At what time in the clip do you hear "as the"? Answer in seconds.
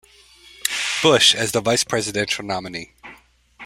1.35-1.61